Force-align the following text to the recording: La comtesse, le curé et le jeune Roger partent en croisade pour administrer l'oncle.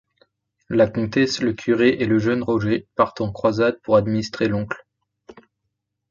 La 0.69 0.87
comtesse, 0.87 1.41
le 1.43 1.53
curé 1.53 1.89
et 1.99 2.07
le 2.07 2.17
jeune 2.17 2.41
Roger 2.41 2.87
partent 2.95 3.21
en 3.21 3.31
croisade 3.31 3.79
pour 3.83 3.97
administrer 3.97 4.47
l'oncle. 4.47 4.83